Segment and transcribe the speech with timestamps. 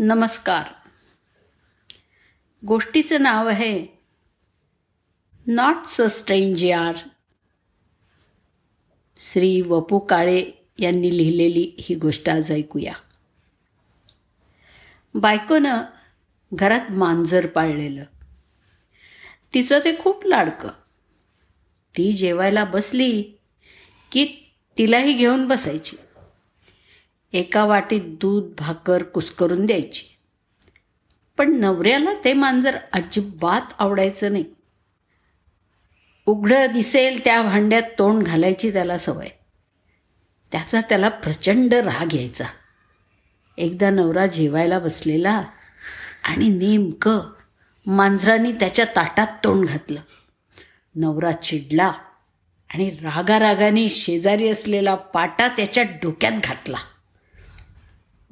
[0.00, 0.64] नमस्कार.
[2.66, 3.86] गोष्टीचं नाव आहे
[5.46, 6.96] नॉट स स्ट्रेंज यार.
[9.16, 12.92] श्री वपू काळे यांनी लिहिलेली ही गोष्ट आज ऐकूया.
[15.14, 15.82] बायकोनं
[16.54, 18.04] घरात मांजर पाळलेलं.
[19.54, 20.68] तिचं ते खूप लाडकं.
[21.96, 23.22] ती जेवायला बसली
[24.12, 25.96] की तिलाही घेऊन बसायची.
[27.32, 30.04] एका वाटीत दूध भाकर कुस्करून द्यायची.
[31.38, 34.44] पण नवऱ्याला ते मांजर अजिबात आवडायचं नाही.
[36.26, 39.28] उघडं दिसेल त्या भांड्यात तोंड घालायची त्याला सवय.
[40.52, 42.44] त्याचा त्याला प्रचंड राग यायचा.
[43.58, 45.42] एकदा नवरा जेवायला बसलेला
[46.24, 47.20] आणि नेमकं
[47.86, 50.00] मांजरानी त्याच्या ताटात तोंड घातलं.
[50.94, 51.92] नवरा चिडला
[52.74, 56.76] आणि रागारागाने शेजारी असलेला पाटा त्याच्या डोक्यात घातला.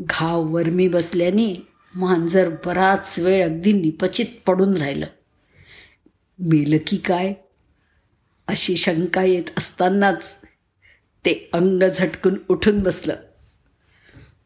[0.01, 5.07] घाव वरमी बसल्याने मांजर बराच वेळ अगदी निपचित पडून राहिलं.
[6.39, 7.33] मेलं की काय?
[8.49, 10.37] अशी शंका येत असतानाच
[11.25, 13.15] ते अंग झटकून उठून बसलं.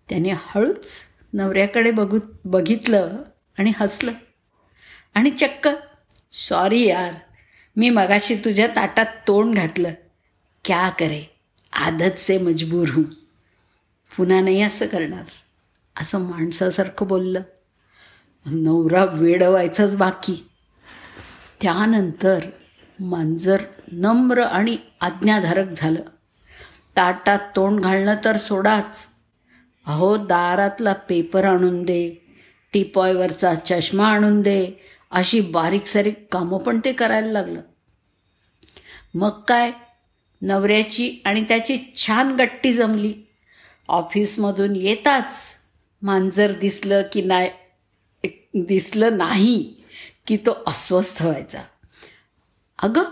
[0.09, 0.98] त्याने हळूच
[1.33, 3.17] नवऱ्याकडे बघू बघितलं
[3.59, 4.12] आणि हसलं.
[5.14, 5.69] आणि चक्क
[6.33, 7.14] सॉरी यार
[7.77, 9.91] मी मगाशी तुझ्या ताटात तोंड घातलं.
[10.64, 11.25] क्या करे?
[11.73, 13.05] आदत से मजबूर हूँ.
[14.16, 15.25] पुन्हा नाही असं करणार.
[16.00, 17.41] असं माणसासारखं बोललं.
[18.47, 20.48] नवरा वेडवायचाच बाकी.
[21.62, 22.39] त्यानंतर
[23.00, 26.00] मांजर नम्र आणि आज्ञाधारक झालं.
[26.97, 29.08] ताटात तोंड घालणं तर सोडाच.
[29.86, 32.14] अहो दारातला पेपर आणून दे
[32.72, 34.70] टिपॉयवरचा चष्मा आणून दे
[35.11, 37.61] अशी बारीक सारीक कामं पण ते करायला लागलं.
[39.14, 39.72] मग काय?
[40.42, 43.14] नवऱ्याची आणि त्याची छान गट्टी जमली.
[43.91, 45.34] ऑफिसमधून येताच
[46.02, 47.50] मांजर दिसलं की नाही
[48.55, 49.74] दिसलं नाही
[50.27, 51.62] की तो अस्वस्थ व्हायचा.
[52.83, 53.05] अगं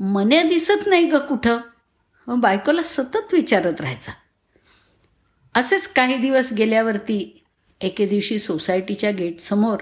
[0.00, 1.58] मन्या दिसत नाही ग कुठं?
[2.28, 4.12] बायकोला सतत विचारत राहायचा.
[5.54, 7.44] असेच काही दिवस गेल्यावरती
[7.80, 9.76] एके दिवशी सोसायटीच्या गेटसमोर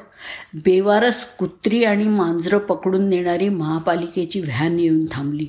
[0.55, 5.47] बेवारस कुत्री आणि मांजरं पकडून नेणारी महापालिकेची व्हॅन येऊन थांबली.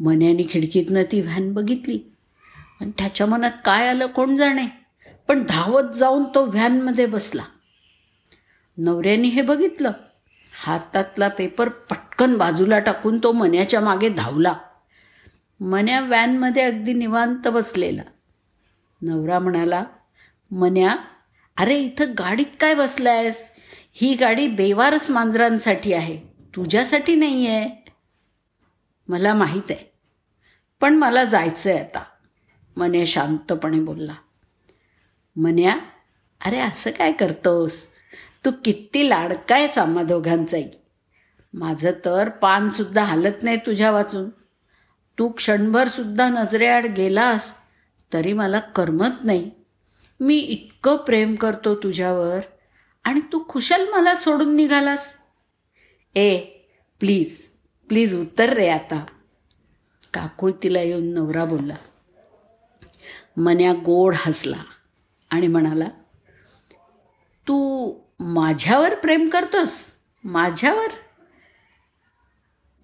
[0.00, 2.11] मन्याने खिडकीतनं ती व्हॅन बघितली.
[2.82, 4.66] आणि त्याच्या मनात काय आलं कोण जाणे?
[5.28, 7.42] पण धावत जाऊन तो व्हॅनमध्ये बसला.
[8.76, 9.92] नवऱ्याने हे बघितलं.
[10.64, 14.54] हातातला पेपर पटकन बाजूला टाकून तो मन्याच्या मागे धावला.
[15.60, 18.02] मन्या व्हॅनमध्ये अगदी निवांत बसलेला.
[19.02, 19.84] नवरा म्हणाला
[20.50, 20.96] मन्या
[21.56, 23.48] अरे इथं गाडीत काय बसलायस?
[23.92, 26.16] ही गाडी बेवारस मांजरांसाठी आहे.
[26.56, 27.92] तुझ्यासाठी नाही आहे
[29.08, 29.92] मला माहीत आहे.
[30.80, 32.04] पण मला जायचं आहे आता.
[32.76, 34.14] मन्या शांतपणे बोलला.
[35.36, 35.76] मन्या
[36.44, 37.86] अरे असं काय करतोस?
[38.44, 40.70] तू किती लाडकायस आम्हा दोघांचाही.
[41.54, 44.30] माझं तर पानसुद्धा हालत नाही तुझ्या वाचून.
[45.18, 47.54] तू क्षणभरसुद्धा नजरेआड गेलास
[48.12, 49.50] तरी मला करमत नाही.
[50.20, 52.40] मी इतकं प्रेम करतो तुझ्यावर
[53.04, 55.14] आणि तू खुशाल मला सोडून निघालास.
[56.14, 56.36] ए
[57.00, 57.50] प्लीज
[57.88, 59.04] प्लीज उत्तर रे आता.
[60.14, 61.74] काकुळतीला येऊन नवरा बोलला.
[63.36, 64.62] मन्या गोड हसला
[65.30, 65.84] आणि म्हणाला
[67.48, 69.86] तू माझ्यावर प्रेम करतोस?
[70.24, 70.88] माझ्यावर?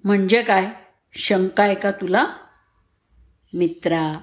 [0.04, 0.70] म्हणजे काय?
[1.12, 2.26] शंका आहे का तुला?
[3.52, 4.20] मित्रा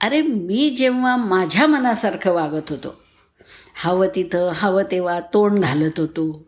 [0.00, 3.02] अरे मी जेव्हा माझ्या मनासारखं वागत होतो
[3.74, 6.46] हवं तिथं हवं तेव्हा तोंड घालत होतो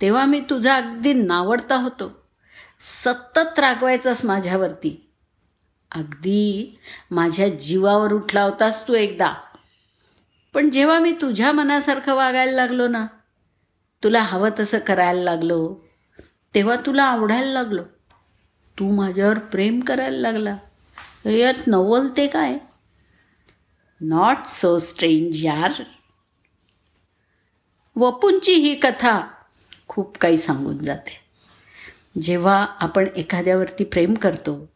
[0.00, 2.24] तेव्हा मी तुझा अगदी नावडता होतो.
[2.80, 5.10] सतत रागवायचास माझ्यावरती.
[5.94, 6.78] अगदी
[7.10, 9.34] माझ्या जीवावर उठला होतास तू एकदा.
[10.54, 13.06] पण जेव्हा मी तुझ्या मनासारखं वागायला लागलो ना
[14.04, 15.74] तुला हवं तसं करायला लागलो
[16.54, 17.82] तेव्हा तुला आवडायला लागलो.
[18.78, 20.56] तू माझ्यावर प्रेम करायला लागला.
[21.30, 22.58] यात नवल ते काय?
[24.00, 25.72] नॉट सो स्ट्रेंज यार.
[27.96, 29.20] वपूंची ही कथा
[29.88, 31.20] खूप काही सांगून जाते.
[32.20, 34.73] जेव्हा आपण एखाद्यावरती प्रेम करतो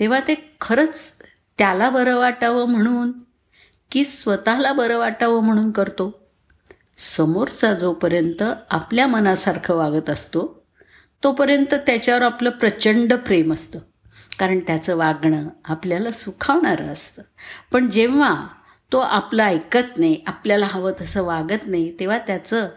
[0.00, 1.12] तेव्हा ते खरंच
[1.58, 3.12] त्याला बरं वाटावं म्हणून
[3.90, 6.28] की स्वतःला बरं वाटावं म्हणून करतो?
[6.98, 10.64] समोरचा जोपर्यंत आपल्या मनासारखं वागत असतो
[11.24, 13.78] तोपर्यंत त्याच्यावर आपलं प्रचंड प्रेम असतं.
[14.38, 17.22] कारण त्याचं वागणं आपल्याला सुखावणारं असतं.
[17.72, 18.46] पण जेव्हा
[18.92, 22.68] तो आपलं ऐकत नाही आपल्याला हवं तसं वागत नाही तेव्हा त्याचं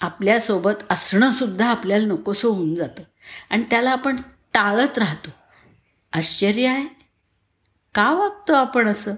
[0.00, 3.02] आपल्यासोबत असणंसुद्धा आपल्याला नकोसं होऊन जातं.
[3.50, 4.16] आणि त्याला आपण
[4.54, 5.30] टाळत राहतो.
[6.12, 6.88] आश्चर्य आहे?
[7.94, 9.14] का वागतो आपण असं?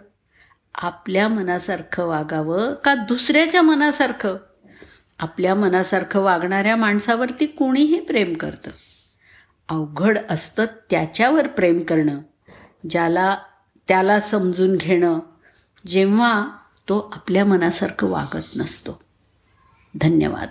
[0.74, 4.36] आपल्या मनासारखं वागावं का दुसऱ्याच्या मनासारखं?
[5.18, 8.70] आपल्या मनासारखं वागणाऱ्या माणसावरती कोणीही प्रेम करतं.
[9.68, 12.20] अवघड असतं त्याच्यावर प्रेम करणं
[12.90, 13.38] ज्याला
[13.88, 15.18] त्याला समजून घेणं
[15.86, 16.48] जेव्हा
[16.88, 19.00] तो आपल्या मनासारखं वागत नसतो.
[20.00, 20.48] धन्यवाद.